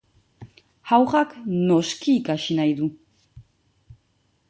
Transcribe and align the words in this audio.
Haurrak 0.95 1.35
noski 1.69 2.17
ikasi 2.23 2.61
nahi 2.61 2.75
du. 2.83 2.91